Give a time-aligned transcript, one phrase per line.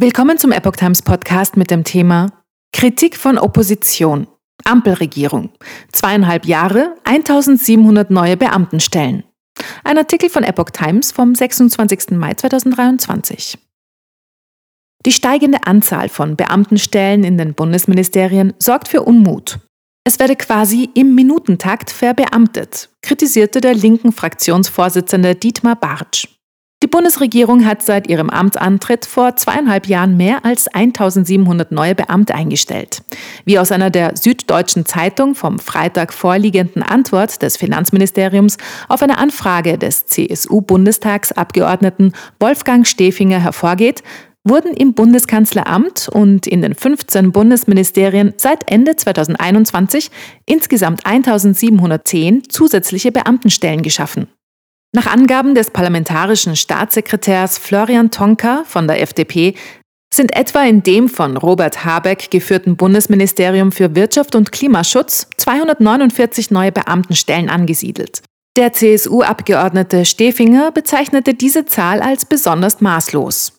[0.00, 2.28] Willkommen zum Epoch Times Podcast mit dem Thema
[2.72, 4.28] Kritik von Opposition.
[4.62, 5.50] Ampelregierung.
[5.90, 9.24] Zweieinhalb Jahre, 1700 neue Beamtenstellen.
[9.82, 12.12] Ein Artikel von Epoch Times vom 26.
[12.12, 13.58] Mai 2023.
[15.04, 19.58] Die steigende Anzahl von Beamtenstellen in den Bundesministerien sorgt für Unmut.
[20.04, 26.37] Es werde quasi im Minutentakt verbeamtet, kritisierte der linken Fraktionsvorsitzende Dietmar Bartsch.
[26.80, 33.02] Die Bundesregierung hat seit ihrem Amtsantritt vor zweieinhalb Jahren mehr als 1700 neue Beamte eingestellt.
[33.44, 39.76] Wie aus einer der Süddeutschen Zeitung vom Freitag vorliegenden Antwort des Finanzministeriums auf eine Anfrage
[39.76, 44.04] des CSU-Bundestagsabgeordneten Wolfgang Stefinger hervorgeht,
[44.44, 50.12] wurden im Bundeskanzleramt und in den 15 Bundesministerien seit Ende 2021
[50.46, 54.28] insgesamt 1710 zusätzliche Beamtenstellen geschaffen.
[54.94, 59.54] Nach Angaben des parlamentarischen Staatssekretärs Florian Tonka von der FDP
[60.12, 66.72] sind etwa in dem von Robert Habeck geführten Bundesministerium für Wirtschaft und Klimaschutz 249 neue
[66.72, 68.22] Beamtenstellen angesiedelt.
[68.56, 73.57] Der CSU-Abgeordnete Stefinger bezeichnete diese Zahl als besonders maßlos.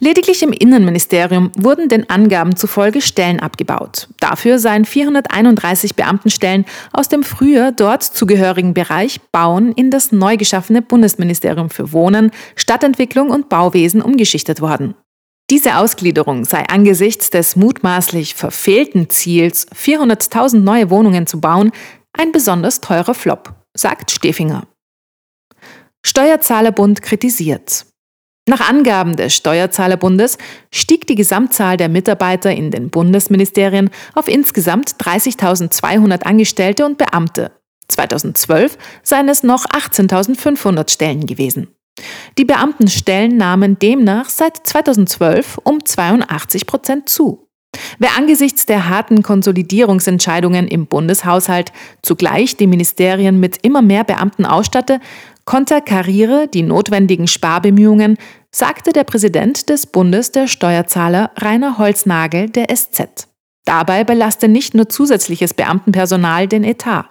[0.00, 4.08] Lediglich im Innenministerium wurden den Angaben zufolge Stellen abgebaut.
[4.20, 10.82] Dafür seien 431 Beamtenstellen aus dem früher dort zugehörigen Bereich Bauen in das neu geschaffene
[10.82, 14.94] Bundesministerium für Wohnen, Stadtentwicklung und Bauwesen umgeschichtet worden.
[15.50, 21.70] Diese Ausgliederung sei angesichts des mutmaßlich verfehlten Ziels, 400.000 neue Wohnungen zu bauen,
[22.12, 24.66] ein besonders teurer Flop, sagt Stefinger.
[26.06, 27.86] Steuerzahlerbund kritisiert.
[28.46, 30.36] Nach Angaben des Steuerzahlerbundes
[30.70, 37.52] stieg die Gesamtzahl der Mitarbeiter in den Bundesministerien auf insgesamt 30.200 Angestellte und Beamte.
[37.88, 41.68] 2012 seien es noch 18.500 Stellen gewesen.
[42.36, 47.48] Die Beamtenstellen nahmen demnach seit 2012 um 82 Prozent zu.
[47.98, 51.72] Wer angesichts der harten Konsolidierungsentscheidungen im Bundeshaushalt
[52.02, 55.00] zugleich die Ministerien mit immer mehr Beamten ausstatte,
[55.44, 58.16] konterkariere die notwendigen Sparbemühungen,
[58.50, 63.28] sagte der Präsident des Bundes der Steuerzahler Rainer Holznagel der SZ.
[63.64, 67.06] Dabei belaste nicht nur zusätzliches Beamtenpersonal den Etat.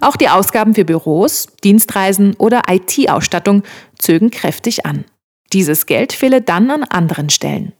[0.00, 3.62] Auch die Ausgaben für Büros, Dienstreisen oder IT-Ausstattung
[3.96, 5.04] zögen kräftig an.
[5.52, 7.72] Dieses Geld fehle dann an anderen Stellen.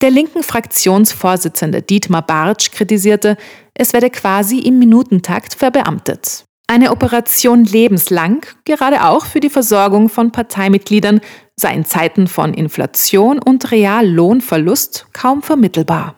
[0.00, 3.36] Der linken Fraktionsvorsitzende Dietmar Bartsch kritisierte,
[3.74, 6.44] es werde quasi im Minutentakt verbeamtet.
[6.68, 11.20] Eine Operation lebenslang, gerade auch für die Versorgung von Parteimitgliedern,
[11.56, 16.17] sei in Zeiten von Inflation und Reallohnverlust kaum vermittelbar.